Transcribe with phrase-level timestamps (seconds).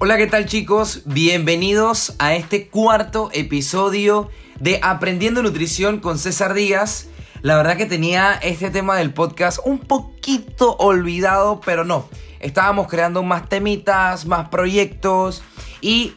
[0.00, 1.02] Hola, ¿qué tal chicos?
[1.06, 4.30] Bienvenidos a este cuarto episodio
[4.60, 7.08] de Aprendiendo Nutrición con César Díaz.
[7.42, 12.08] La verdad que tenía este tema del podcast un poquito olvidado, pero no.
[12.38, 15.42] Estábamos creando más temitas, más proyectos
[15.80, 16.14] y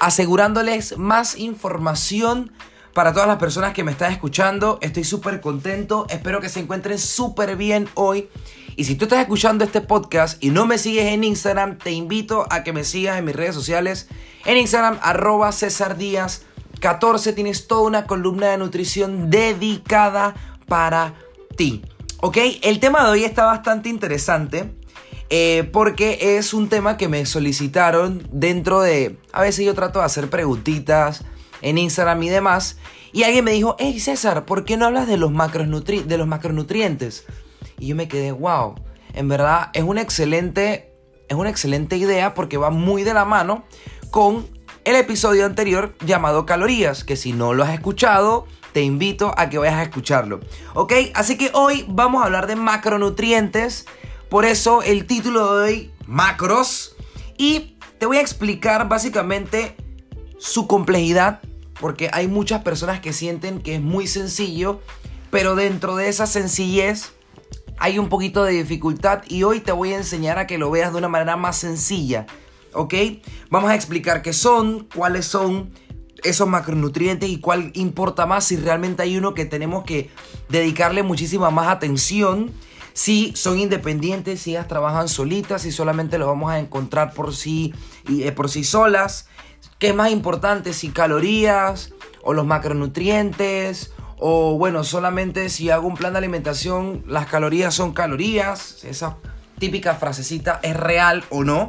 [0.00, 2.50] asegurándoles más información
[2.92, 4.80] para todas las personas que me están escuchando.
[4.82, 8.28] Estoy súper contento, espero que se encuentren súper bien hoy.
[8.76, 12.46] Y si tú estás escuchando este podcast y no me sigues en Instagram, te invito
[12.50, 14.06] a que me sigas en mis redes sociales.
[14.44, 16.42] En Instagram, arroba César Díaz
[16.80, 20.34] 14, tienes toda una columna de nutrición dedicada
[20.68, 21.14] para
[21.56, 21.82] ti.
[22.20, 22.36] ¿Ok?
[22.60, 24.70] El tema de hoy está bastante interesante.
[25.30, 29.18] Eh, porque es un tema que me solicitaron dentro de...
[29.32, 31.24] A veces yo trato de hacer preguntitas
[31.62, 32.76] en Instagram y demás.
[33.12, 37.24] Y alguien me dijo, hey César, ¿por qué no hablas de los, de los macronutrientes?
[37.78, 38.74] Y yo me quedé, wow,
[39.14, 40.92] en verdad es una excelente,
[41.28, 43.64] es una excelente idea porque va muy de la mano
[44.10, 44.46] con
[44.84, 49.58] el episodio anterior llamado Calorías, que si no lo has escuchado, te invito a que
[49.58, 50.40] vayas a escucharlo.
[50.74, 50.92] ¿Ok?
[51.14, 53.86] Así que hoy vamos a hablar de macronutrientes.
[54.28, 56.94] Por eso el título de hoy, macros.
[57.36, 59.74] Y te voy a explicar básicamente
[60.38, 61.40] su complejidad,
[61.80, 64.80] porque hay muchas personas que sienten que es muy sencillo,
[65.30, 67.15] pero dentro de esa sencillez
[67.78, 70.92] hay un poquito de dificultad y hoy te voy a enseñar a que lo veas
[70.92, 72.26] de una manera más sencilla.
[72.72, 72.94] ¿Ok?
[73.50, 75.72] Vamos a explicar qué son, cuáles son
[76.24, 80.10] esos macronutrientes y cuál importa más si realmente hay uno que tenemos que
[80.48, 82.52] dedicarle muchísima más atención.
[82.92, 87.74] Si son independientes, si ellas trabajan solitas, si solamente los vamos a encontrar por sí,
[88.08, 89.28] eh, por sí solas.
[89.78, 90.72] ¿Qué es más importante?
[90.72, 97.26] Si calorías o los macronutrientes o bueno, solamente si hago un plan de alimentación, las
[97.26, 98.84] calorías son calorías.
[98.84, 99.18] Esa
[99.58, 101.68] típica frasecita es real o no.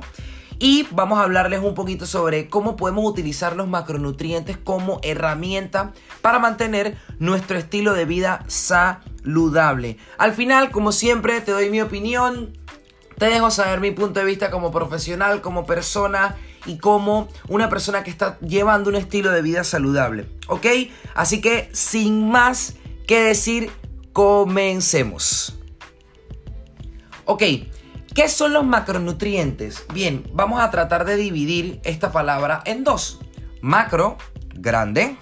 [0.59, 6.39] Y vamos a hablarles un poquito sobre cómo podemos utilizar los macronutrientes como herramienta para
[6.39, 9.97] mantener nuestro estilo de vida saludable.
[10.17, 12.57] Al final, como siempre, te doy mi opinión,
[13.19, 16.35] te dejo saber mi punto de vista como profesional, como persona
[16.67, 20.27] y como una persona que está llevando un estilo de vida saludable.
[20.47, 20.65] ¿Ok?
[21.15, 22.75] Así que sin más
[23.07, 23.71] que decir,
[24.13, 25.57] comencemos.
[27.25, 27.43] Ok,
[28.13, 29.85] ¿qué son los macronutrientes?
[29.93, 33.19] Bien, vamos a tratar de dividir esta palabra en dos.
[33.61, 34.17] Macro,
[34.53, 35.17] grande.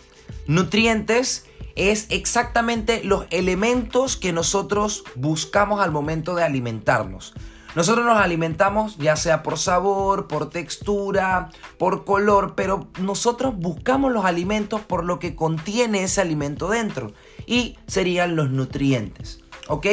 [0.47, 1.45] Nutrientes
[1.75, 7.33] es exactamente los elementos que nosotros buscamos al momento de alimentarnos.
[7.75, 14.23] Nosotros nos alimentamos ya sea por sabor, por textura, por color, pero nosotros buscamos los
[14.23, 17.13] alimentos por lo que contiene ese alimento dentro
[17.45, 19.41] y serían los nutrientes.
[19.67, 19.87] ¿Ok?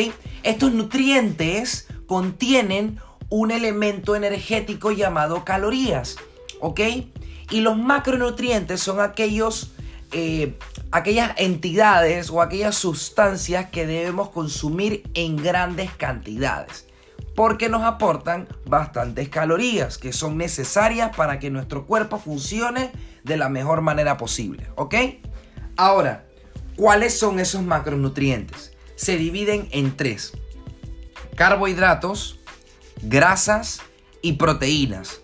[0.45, 3.01] Estos nutrientes contienen
[3.31, 6.19] un elemento energético llamado calorías.
[6.61, 6.81] ¿Ok?
[7.51, 9.73] Y los macronutrientes son aquellos,
[10.13, 10.57] eh,
[10.93, 16.92] aquellas entidades o aquellas sustancias que debemos consumir en grandes cantidades
[17.35, 22.93] porque nos aportan bastantes calorías que son necesarias para que nuestro cuerpo funcione
[23.25, 24.95] de la mejor manera posible, ¿ok?
[25.77, 26.27] Ahora,
[26.77, 28.73] ¿cuáles son esos macronutrientes?
[28.97, 30.33] Se dividen en tres.
[31.35, 32.39] Carbohidratos,
[33.03, 33.81] grasas
[34.21, 35.21] y proteínas.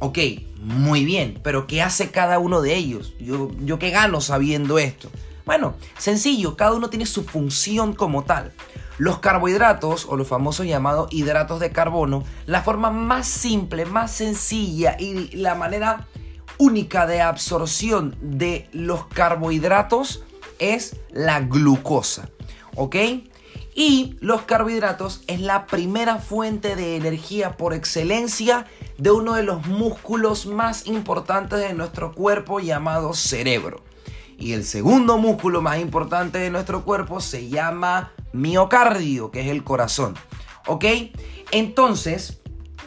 [0.00, 0.18] Ok,
[0.58, 3.14] muy bien, pero ¿qué hace cada uno de ellos?
[3.20, 5.10] Yo, yo qué gano sabiendo esto.
[5.44, 8.52] Bueno, sencillo, cada uno tiene su función como tal.
[8.98, 14.96] Los carbohidratos, o los famosos llamados hidratos de carbono, la forma más simple, más sencilla
[14.98, 16.06] y la manera
[16.58, 20.22] única de absorción de los carbohidratos
[20.58, 22.28] es la glucosa.
[22.76, 22.96] ¿Ok?
[23.74, 28.66] Y los carbohidratos es la primera fuente de energía por excelencia
[28.98, 33.82] de uno de los músculos más importantes de nuestro cuerpo llamado cerebro.
[34.38, 39.64] Y el segundo músculo más importante de nuestro cuerpo se llama miocardio, que es el
[39.64, 40.14] corazón.
[40.66, 40.84] ¿Ok?
[41.50, 42.40] Entonces,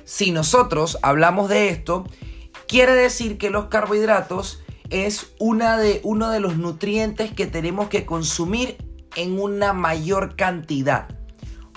[0.06, 2.06] si nosotros hablamos de esto,
[2.68, 8.06] quiere decir que los carbohidratos es una de, uno de los nutrientes que tenemos que
[8.06, 8.78] consumir
[9.16, 11.08] en una mayor cantidad.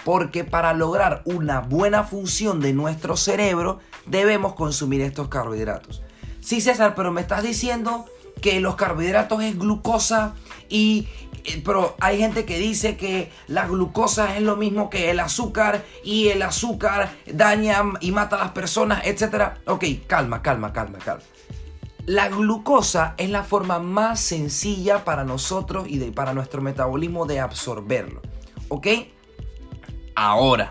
[0.05, 6.03] Porque para lograr una buena función de nuestro cerebro debemos consumir estos carbohidratos.
[6.41, 8.07] Sí, César, pero me estás diciendo
[8.41, 10.35] que los carbohidratos es glucosa
[10.69, 11.09] y
[11.45, 15.85] eh, pero hay gente que dice que la glucosa es lo mismo que el azúcar
[16.05, 19.53] y el azúcar daña y mata a las personas, etc.
[19.67, 21.23] Ok, calma, calma, calma, calma.
[22.07, 27.41] La glucosa es la forma más sencilla para nosotros y de, para nuestro metabolismo de
[27.41, 28.23] absorberlo.
[28.69, 28.87] ¿Ok?
[30.15, 30.71] Ahora,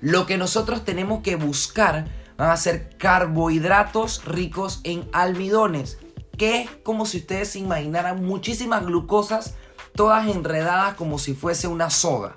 [0.00, 2.06] lo que nosotros tenemos que buscar
[2.36, 5.98] van a ser carbohidratos ricos en almidones,
[6.36, 9.54] que es como si ustedes se imaginaran muchísimas glucosas
[9.94, 12.36] todas enredadas como si fuese una soga.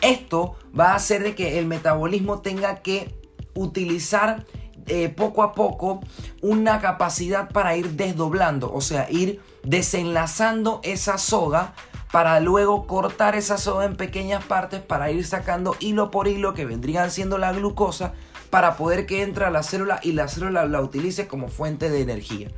[0.00, 3.14] Esto va a hacer de que el metabolismo tenga que
[3.54, 4.44] utilizar
[4.86, 6.00] eh, poco a poco
[6.42, 11.74] una capacidad para ir desdoblando, o sea, ir desenlazando esa soga
[12.12, 16.66] para luego cortar esa soga en pequeñas partes para ir sacando hilo por hilo que
[16.66, 18.12] vendrían siendo la glucosa
[18.50, 22.02] para poder que entre a la célula y la célula la utilice como fuente de
[22.02, 22.50] energía.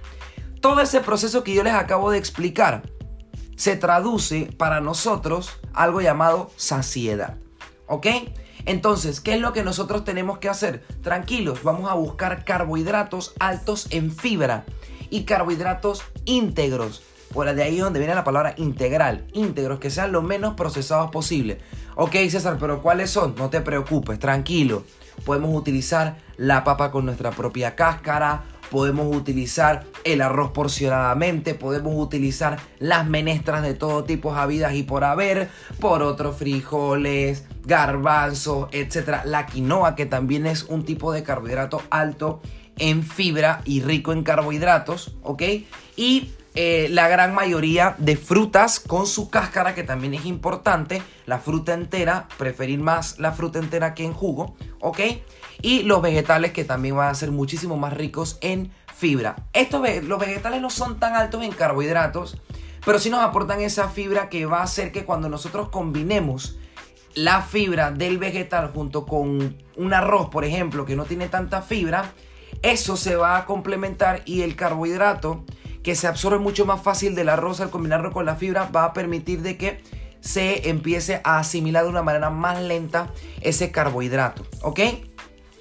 [0.66, 2.82] Todo ese proceso que yo les acabo de explicar
[3.54, 7.36] se traduce para nosotros algo llamado saciedad.
[7.86, 8.08] ¿Ok?
[8.64, 10.84] Entonces, ¿qué es lo que nosotros tenemos que hacer?
[11.04, 14.64] Tranquilos, vamos a buscar carbohidratos altos en fibra
[15.08, 17.04] y carbohidratos íntegros.
[17.32, 19.28] Por de ahí es donde viene la palabra integral.
[19.34, 21.60] Íntegros, que sean lo menos procesados posible.
[21.94, 23.36] Ok, César, pero ¿cuáles son?
[23.36, 24.82] No te preocupes, tranquilo.
[25.24, 32.58] Podemos utilizar la papa con nuestra propia cáscara podemos utilizar el arroz porcionadamente, podemos utilizar
[32.78, 35.48] las menestras de todo tipo habidas y por haber,
[35.80, 39.24] por otros frijoles, garbanzos, etc.
[39.24, 42.40] La quinoa, que también es un tipo de carbohidrato alto
[42.78, 45.42] en fibra y rico en carbohidratos, ¿ok?
[45.96, 51.38] Y eh, la gran mayoría de frutas con su cáscara, que también es importante, la
[51.38, 55.00] fruta entera, preferir más la fruta entera que en jugo, ¿ok?
[55.62, 59.36] Y los vegetales que también van a ser muchísimo más ricos en fibra.
[59.52, 62.38] Estos, los vegetales no son tan altos en carbohidratos,
[62.84, 66.58] pero sí nos aportan esa fibra que va a hacer que cuando nosotros combinemos
[67.14, 72.12] la fibra del vegetal junto con un arroz, por ejemplo, que no tiene tanta fibra,
[72.62, 75.44] eso se va a complementar y el carbohidrato
[75.82, 78.92] que se absorbe mucho más fácil del arroz al combinarlo con la fibra va a
[78.92, 79.82] permitir de que
[80.20, 84.80] se empiece a asimilar de una manera más lenta ese carbohidrato, ¿ok?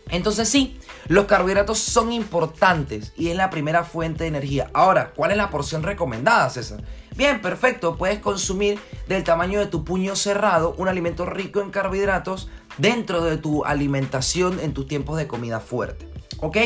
[0.09, 4.69] Entonces sí, los carbohidratos son importantes y es la primera fuente de energía.
[4.73, 6.83] Ahora, ¿cuál es la porción recomendada, César?
[7.15, 12.49] Bien, perfecto, puedes consumir del tamaño de tu puño cerrado un alimento rico en carbohidratos
[12.77, 16.09] dentro de tu alimentación en tus tiempos de comida fuerte,
[16.41, 16.57] ¿ok?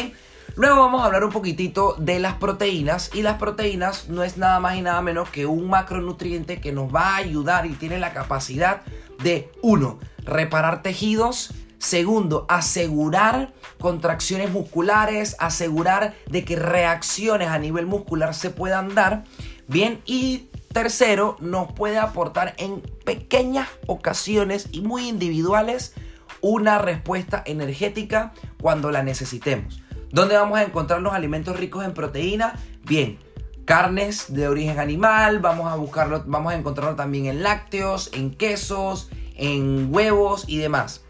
[0.55, 4.59] Luego vamos a hablar un poquitito de las proteínas y las proteínas no es nada
[4.59, 8.11] más y nada menos que un macronutriente que nos va a ayudar y tiene la
[8.11, 8.81] capacidad
[9.23, 18.35] de, uno, reparar tejidos, Segundo, asegurar contracciones musculares, asegurar de que reacciones a nivel muscular
[18.35, 19.23] se puedan dar.
[19.67, 25.93] Bien, y tercero, nos puede aportar en pequeñas ocasiones y muy individuales
[26.41, 29.81] una respuesta energética cuando la necesitemos.
[30.11, 32.55] ¿Dónde vamos a encontrar los alimentos ricos en proteína?
[32.83, 33.19] Bien,
[33.63, 39.09] carnes de origen animal, vamos a buscarlo, vamos a encontrarlo también en lácteos, en quesos,
[39.35, 41.03] en huevos y demás.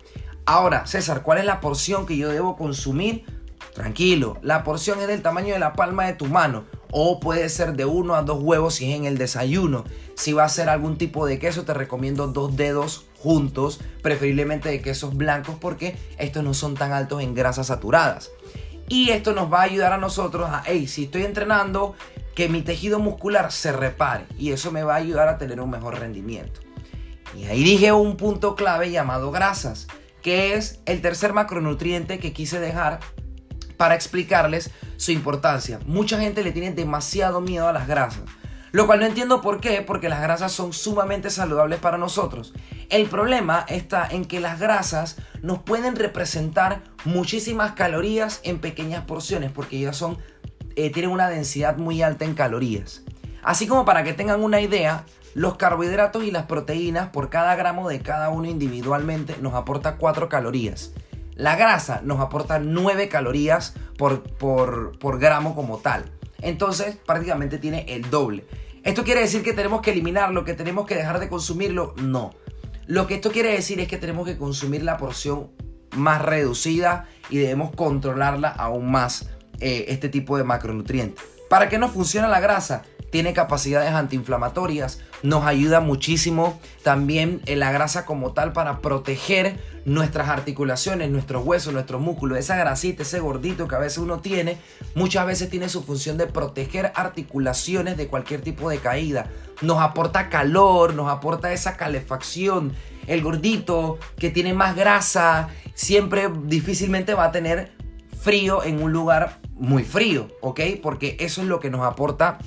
[0.51, 3.23] Ahora, César, ¿cuál es la porción que yo debo consumir?
[3.75, 6.63] Tranquilo, la porción es del tamaño de la palma de tu mano.
[6.89, 9.83] O puede ser de uno a dos huevos si es en el desayuno.
[10.15, 14.81] Si va a ser algún tipo de queso, te recomiendo dos dedos juntos, preferiblemente de
[14.81, 18.31] quesos blancos, porque estos no son tan altos en grasas saturadas.
[18.87, 21.93] Y esto nos va a ayudar a nosotros a, hey, si estoy entrenando,
[22.33, 24.25] que mi tejido muscular se repare.
[24.39, 26.61] Y eso me va a ayudar a tener un mejor rendimiento.
[27.37, 29.85] Y ahí dije un punto clave llamado grasas,
[30.21, 32.99] que es el tercer macronutriente que quise dejar
[33.77, 35.79] para explicarles su importancia.
[35.85, 38.23] Mucha gente le tiene demasiado miedo a las grasas.
[38.71, 42.53] Lo cual no entiendo por qué, porque las grasas son sumamente saludables para nosotros.
[42.89, 49.51] El problema está en que las grasas nos pueden representar muchísimas calorías en pequeñas porciones,
[49.51, 50.17] porque ellas son,
[50.75, 53.03] eh, tienen una densidad muy alta en calorías.
[53.43, 57.87] Así como para que tengan una idea, los carbohidratos y las proteínas por cada gramo
[57.87, 60.91] de cada uno individualmente nos aporta 4 calorías.
[61.35, 66.05] La grasa nos aporta 9 calorías por, por, por gramo como tal.
[66.41, 68.45] Entonces prácticamente tiene el doble.
[68.83, 71.93] ¿Esto quiere decir que tenemos que eliminarlo, que tenemos que dejar de consumirlo?
[71.97, 72.31] No.
[72.87, 75.51] Lo que esto quiere decir es que tenemos que consumir la porción
[75.95, 79.29] más reducida y debemos controlarla aún más
[79.59, 81.23] eh, este tipo de macronutrientes.
[81.49, 82.83] ¿Para qué no funciona la grasa?
[83.09, 90.29] tiene capacidades antiinflamatorias, nos ayuda muchísimo también en la grasa como tal para proteger nuestras
[90.29, 94.57] articulaciones, nuestros huesos, nuestros músculos, esa grasita, ese gordito que a veces uno tiene,
[94.93, 99.27] muchas veces tiene su función de proteger articulaciones de cualquier tipo de caída.
[99.61, 102.73] Nos aporta calor, nos aporta esa calefacción.
[103.07, 107.71] El gordito que tiene más grasa siempre difícilmente va a tener
[108.21, 110.61] frío en un lugar muy frío, ¿ok?
[110.81, 112.39] Porque eso es lo que nos aporta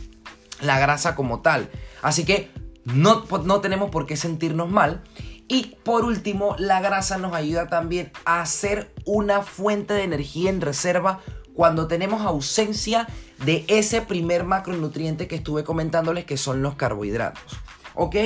[0.61, 1.71] la grasa como tal.
[2.00, 2.50] Así que
[2.85, 5.02] no, no tenemos por qué sentirnos mal.
[5.49, 10.61] Y por último, la grasa nos ayuda también a ser una fuente de energía en
[10.61, 11.21] reserva
[11.54, 13.07] cuando tenemos ausencia
[13.45, 17.59] de ese primer macronutriente que estuve comentándoles que son los carbohidratos.
[17.95, 18.16] ¿Ok?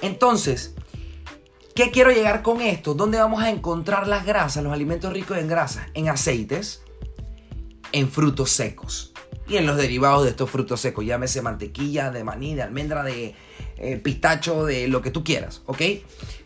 [0.00, 0.74] Entonces,
[1.74, 2.94] ¿qué quiero llegar con esto?
[2.94, 5.86] ¿Dónde vamos a encontrar las grasas, los alimentos ricos en grasas?
[5.92, 6.82] En aceites,
[7.92, 9.12] en frutos secos
[9.48, 11.04] y en los derivados de estos frutos secos.
[11.04, 13.34] Llámese mantequilla, de maní, de almendra, de
[13.76, 15.62] eh, pistacho, de lo que tú quieras.
[15.66, 15.82] ¿Ok?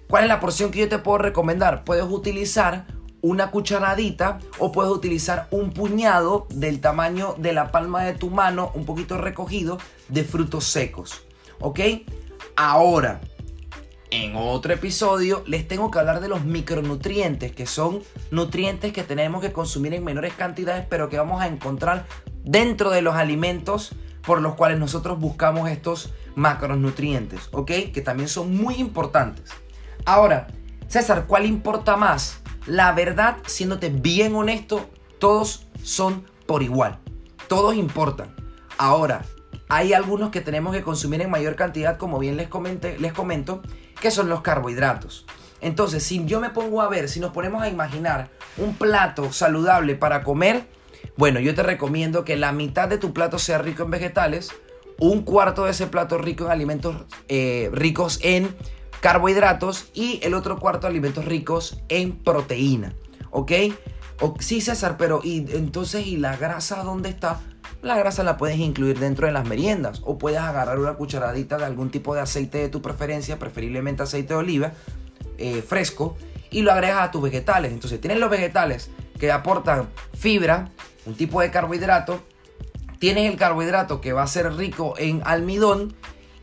[0.08, 1.84] ¿Cuál es la porción que yo te puedo recomendar?
[1.84, 2.86] Puedes utilizar
[3.20, 8.70] una cucharadita o puedes utilizar un puñado del tamaño de la palma de tu mano,
[8.74, 11.24] un poquito recogido, de frutos secos.
[11.60, 11.80] ¿Ok?
[12.56, 13.20] Ahora,
[14.10, 19.40] en otro episodio les tengo que hablar de los micronutrientes, que son nutrientes que tenemos
[19.40, 22.06] que consumir en menores cantidades, pero que vamos a encontrar
[22.44, 27.70] dentro de los alimentos por los cuales nosotros buscamos estos macronutrientes, ¿ok?
[27.92, 29.50] Que también son muy importantes.
[30.04, 30.46] Ahora,
[30.88, 32.40] César, ¿cuál importa más?
[32.66, 36.98] La verdad, siéndote bien honesto, todos son por igual.
[37.48, 38.34] Todos importan.
[38.78, 39.22] Ahora,
[39.68, 43.62] hay algunos que tenemos que consumir en mayor cantidad, como bien les, comenté, les comento,
[44.04, 45.24] que son los carbohidratos.
[45.62, 49.94] Entonces, si yo me pongo a ver, si nos ponemos a imaginar un plato saludable
[49.94, 50.66] para comer,
[51.16, 54.52] bueno, yo te recomiendo que la mitad de tu plato sea rico en vegetales,
[54.98, 56.96] un cuarto de ese plato rico en alimentos
[57.28, 58.54] eh, ricos en
[59.00, 62.94] carbohidratos y el otro cuarto alimentos ricos en proteína.
[63.30, 63.52] ¿Ok?
[64.38, 67.40] sí, César, pero ¿y entonces y la grasa dónde está?
[67.84, 71.66] La grasa la puedes incluir dentro de las meriendas o puedes agarrar una cucharadita de
[71.66, 74.72] algún tipo de aceite de tu preferencia, preferiblemente aceite de oliva
[75.36, 76.16] eh, fresco,
[76.50, 77.72] y lo agregas a tus vegetales.
[77.72, 78.88] Entonces tienes los vegetales
[79.20, 80.70] que aportan fibra,
[81.04, 82.22] un tipo de carbohidrato,
[82.98, 85.94] tienes el carbohidrato que va a ser rico en almidón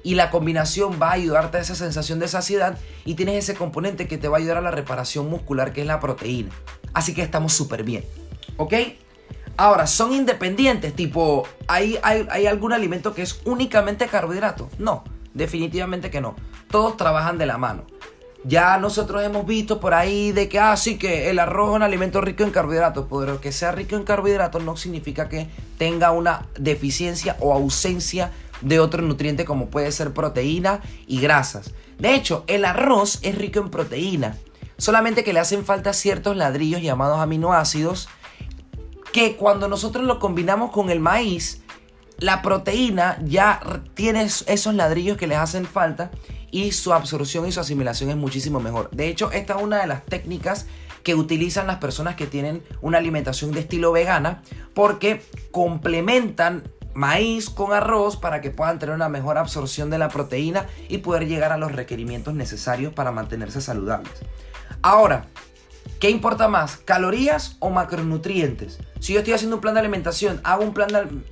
[0.04, 4.08] y la combinación va a ayudarte a esa sensación de saciedad y tienes ese componente
[4.08, 6.52] que te va a ayudar a la reparación muscular que es la proteína.
[6.94, 8.06] Así que estamos súper bien.
[8.58, 8.76] ¿Ok?
[9.58, 10.96] Ahora, ¿son independientes?
[10.96, 14.70] Tipo, ¿hay, hay, ¿hay algún alimento que es únicamente carbohidrato?
[14.78, 15.04] No,
[15.34, 16.36] definitivamente que no.
[16.70, 17.86] Todos trabajan de la mano.
[18.44, 21.84] Ya nosotros hemos visto por ahí de que, ah, sí, que el arroz es un
[21.84, 26.48] alimento rico en carbohidratos, pero que sea rico en carbohidratos no significa que tenga una
[26.58, 28.32] deficiencia o ausencia
[28.62, 31.72] de otro nutriente como puede ser proteína y grasas.
[32.00, 34.38] De hecho, el arroz es rico en proteína,
[34.78, 38.10] solamente que le hacen falta ciertos ladrillos llamados aminoácidos
[39.12, 41.62] que cuando nosotros lo combinamos con el maíz,
[42.18, 43.60] la proteína ya
[43.94, 46.12] tiene esos ladrillos que les hacen falta
[46.52, 48.90] y su absorción y su asimilación es muchísimo mejor.
[48.92, 50.68] De hecho, esta es una de las técnicas
[51.04, 56.64] que utilizan las personas que tienen una alimentación de estilo vegana porque complementan
[56.94, 61.28] maíz con arroz para que puedan tener una mejor absorción de la proteína y poder
[61.28, 64.12] llegar a los requerimientos necesarios para mantenerse saludables.
[64.82, 65.26] Ahora,
[66.02, 66.78] ¿qué importa más?
[66.78, 68.80] ¿Calorías o macronutrientes?
[69.00, 71.24] Si yo estoy haciendo un plan de alimentación, hago un plan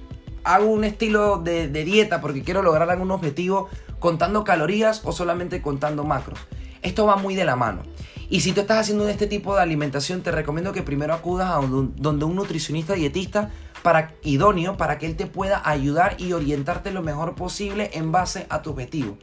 [0.46, 5.62] hago un estilo de, de dieta porque quiero lograr algún objetivo contando calorías o solamente
[5.62, 6.40] contando macros.
[6.82, 7.84] Esto va muy de la mano.
[8.30, 11.68] Y si tú estás haciendo este tipo de alimentación, te recomiendo que primero acudas a
[11.68, 13.50] donde un nutricionista dietista
[13.82, 18.46] para, idóneo para que él te pueda ayudar y orientarte lo mejor posible en base
[18.50, 19.18] a tu objetivo.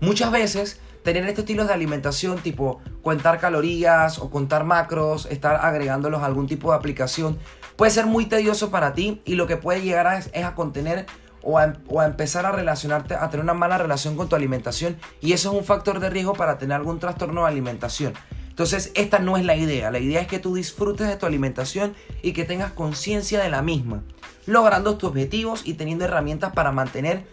[0.00, 6.22] Muchas veces tener este estilo de alimentación tipo contar calorías o contar macros, estar agregándolos
[6.22, 7.38] a algún tipo de aplicación,
[7.76, 11.06] puede ser muy tedioso para ti y lo que puede llegar a es, a contener
[11.42, 14.96] o a, o a, empezar a relacionarte, a tener una mala relación con tu alimentación
[15.20, 18.14] y eso es un factor de riesgo para tener algún trastorno de alimentación.
[18.48, 19.90] Entonces, esta no es la idea.
[19.90, 23.62] La idea es que tú disfrutes de tu alimentación y que tengas conciencia de la
[23.62, 24.02] misma,
[24.44, 27.24] logrando tus objetivos y teniendo herramientas para mantener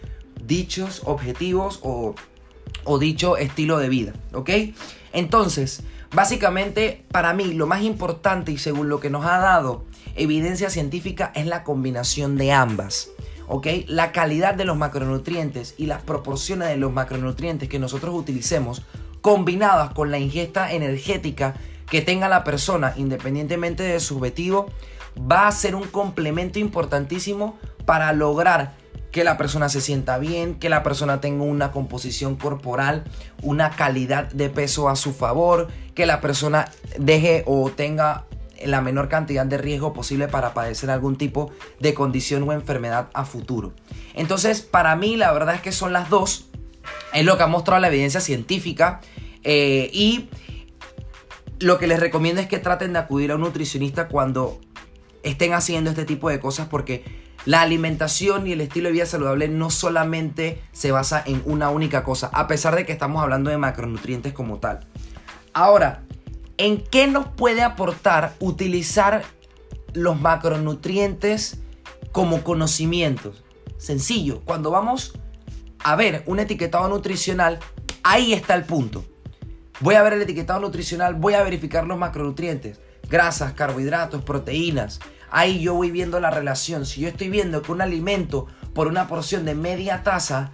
[0.42, 2.14] dichos objetivos o,
[2.84, 4.12] o dicho estilo de vida.
[4.32, 4.50] ¿Ok?
[5.12, 5.82] Entonces,
[6.12, 9.84] básicamente, para mí, lo más importante y según lo que nos ha dado
[10.16, 13.10] evidencia científica es la combinación de ambas.
[13.48, 13.66] ¿ok?
[13.88, 18.82] La calidad de los macronutrientes y las proporciones de los macronutrientes que nosotros utilicemos
[19.20, 21.54] combinadas con la ingesta energética
[21.90, 24.70] que tenga la persona, independientemente de su objetivo,
[25.18, 28.74] va a ser un complemento importantísimo para lograr
[29.12, 33.04] que la persona se sienta bien, que la persona tenga una composición corporal,
[33.42, 38.26] una calidad de peso a su favor, que la persona deje o tenga
[38.64, 41.50] la menor cantidad de riesgo posible para padecer algún tipo
[41.80, 43.72] de condición o enfermedad a futuro.
[44.14, 46.50] Entonces, para mí la verdad es que son las dos
[47.12, 49.00] es lo que ha mostrado la evidencia científica.
[49.42, 50.28] Eh, y
[51.58, 54.60] lo que les recomiendo es que traten de acudir a un nutricionista cuando
[55.22, 57.04] estén haciendo este tipo de cosas porque
[57.46, 62.04] la alimentación y el estilo de vida saludable no solamente se basa en una única
[62.04, 64.80] cosa, a pesar de que estamos hablando de macronutrientes como tal.
[65.52, 66.04] Ahora,
[66.58, 69.22] ¿en qué nos puede aportar utilizar
[69.94, 71.60] los macronutrientes
[72.12, 73.42] como conocimientos?
[73.78, 75.14] Sencillo, cuando vamos
[75.82, 77.58] a ver un etiquetado nutricional,
[78.02, 79.04] ahí está el punto.
[79.80, 85.00] Voy a ver el etiquetado nutricional, voy a verificar los macronutrientes, grasas, carbohidratos, proteínas.
[85.30, 86.86] Ahí yo voy viendo la relación.
[86.86, 90.52] Si yo estoy viendo que un alimento por una porción de media taza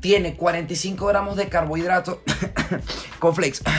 [0.00, 2.18] tiene 45 gramos de carbohidratos
[3.18, 3.60] con flakes.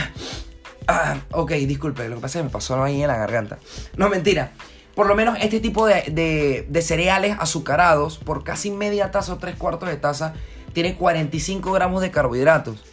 [0.86, 3.56] Ah, ok, disculpe, lo que pasa es que me pasó ahí en la garganta.
[3.96, 4.52] No, mentira.
[4.94, 9.56] Por lo menos este tipo de, de cereales azucarados, por casi media taza o tres
[9.56, 10.34] cuartos de taza,
[10.74, 12.84] tiene 45 gramos de carbohidratos.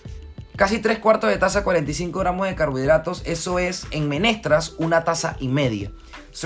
[0.62, 5.36] Casi tres cuartos de taza, 45 gramos de carbohidratos, eso es en menestras una taza
[5.40, 5.92] y media.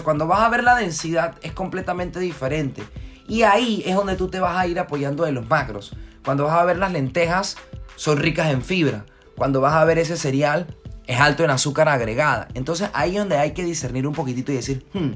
[0.05, 2.81] Cuando vas a ver la densidad es completamente diferente.
[3.27, 5.97] Y ahí es donde tú te vas a ir apoyando de los macros.
[6.23, 7.57] Cuando vas a ver las lentejas,
[7.97, 9.05] son ricas en fibra.
[9.35, 10.67] Cuando vas a ver ese cereal,
[11.07, 12.47] es alto en azúcar agregada.
[12.53, 15.11] Entonces ahí es donde hay que discernir un poquitito y decir, hmm,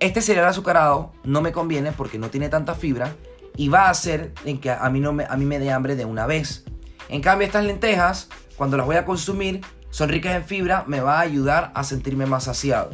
[0.00, 3.14] este cereal azucarado no me conviene porque no tiene tanta fibra
[3.56, 6.04] y va a hacer en que a mí, no a mí me dé hambre de
[6.04, 6.66] una vez.
[7.10, 11.18] En cambio, estas lentejas, cuando las voy a consumir, son ricas en fibra, me va
[11.18, 12.90] a ayudar a sentirme más saciado.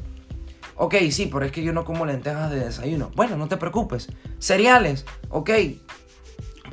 [0.74, 3.10] Ok, sí, pero es que yo no como lentejas de desayuno.
[3.14, 4.08] Bueno, no te preocupes.
[4.38, 5.50] Cereales, ok.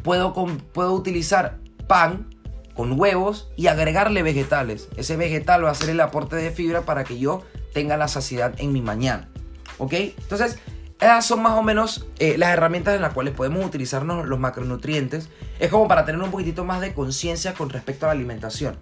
[0.03, 2.29] Puedo, puedo utilizar pan
[2.75, 4.89] con huevos y agregarle vegetales.
[4.97, 8.53] Ese vegetal va a ser el aporte de fibra para que yo tenga la saciedad
[8.57, 9.29] en mi mañana.
[9.77, 9.93] ¿Ok?
[9.93, 10.59] Entonces,
[11.00, 15.29] esas son más o menos eh, las herramientas en las cuales podemos utilizarnos los macronutrientes.
[15.59, 18.77] Es como para tener un poquitito más de conciencia con respecto a la alimentación.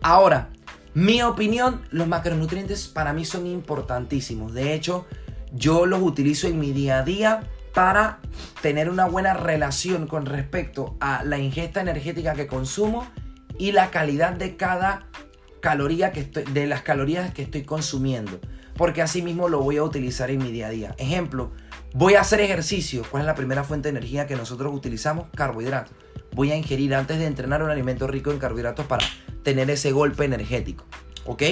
[0.00, 0.50] Ahora,
[0.94, 4.52] mi opinión, los macronutrientes para mí son importantísimos.
[4.52, 5.06] De hecho,
[5.52, 7.42] yo los utilizo en mi día a día
[7.74, 8.20] para
[8.60, 13.06] tener una buena relación con respecto a la ingesta energética que consumo
[13.58, 15.06] y la calidad de cada
[15.60, 18.40] caloría que estoy, de las calorías que estoy consumiendo.
[18.76, 20.94] Porque así mismo lo voy a utilizar en mi día a día.
[20.98, 21.52] Ejemplo,
[21.94, 23.02] voy a hacer ejercicio.
[23.10, 25.26] ¿Cuál es la primera fuente de energía que nosotros utilizamos?
[25.34, 25.94] Carbohidratos.
[26.32, 29.04] Voy a ingerir antes de entrenar un alimento rico en carbohidratos para
[29.42, 30.84] tener ese golpe energético.
[31.26, 31.42] ¿Ok?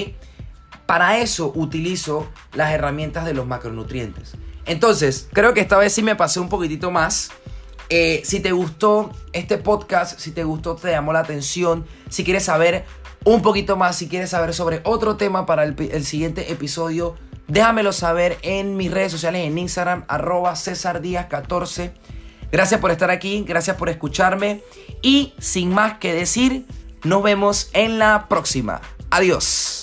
[0.86, 4.34] Para eso utilizo las herramientas de los macronutrientes.
[4.66, 7.30] Entonces, creo que esta vez sí me pasé un poquitito más.
[7.88, 12.44] Eh, si te gustó este podcast, si te gustó, te llamó la atención, si quieres
[12.44, 12.84] saber
[13.24, 17.16] un poquito más, si quieres saber sobre otro tema para el, siguiente episodio,
[17.48, 21.92] déjamelo saber en mis redes sociales, en Instagram, arroba César 14.
[22.52, 24.62] Gracias por estar aquí, gracias por escucharme
[25.02, 26.66] y sin más que decir,
[27.04, 28.80] nos vemos en la próxima.
[29.10, 29.79] Adiós.